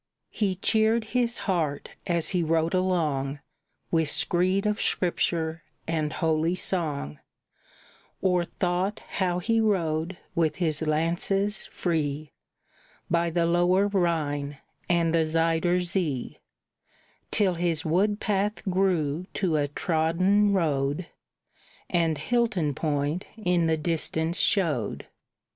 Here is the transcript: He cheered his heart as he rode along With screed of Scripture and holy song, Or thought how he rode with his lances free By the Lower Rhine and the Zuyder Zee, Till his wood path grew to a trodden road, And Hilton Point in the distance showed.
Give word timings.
He 0.31 0.55
cheered 0.55 1.03
his 1.13 1.37
heart 1.45 1.89
as 2.07 2.29
he 2.29 2.41
rode 2.41 2.73
along 2.73 3.39
With 3.91 4.09
screed 4.09 4.65
of 4.65 4.81
Scripture 4.81 5.61
and 5.87 6.11
holy 6.11 6.55
song, 6.55 7.19
Or 8.19 8.43
thought 8.43 9.03
how 9.07 9.37
he 9.37 9.59
rode 9.61 10.17
with 10.33 10.55
his 10.55 10.81
lances 10.81 11.67
free 11.67 12.31
By 13.11 13.29
the 13.29 13.45
Lower 13.45 13.85
Rhine 13.89 14.57
and 14.89 15.13
the 15.13 15.23
Zuyder 15.23 15.81
Zee, 15.81 16.39
Till 17.29 17.53
his 17.53 17.85
wood 17.85 18.19
path 18.19 18.63
grew 18.67 19.27
to 19.35 19.55
a 19.57 19.67
trodden 19.67 20.51
road, 20.51 21.09
And 21.91 22.17
Hilton 22.17 22.73
Point 22.73 23.27
in 23.37 23.67
the 23.67 23.77
distance 23.77 24.39
showed. 24.39 25.05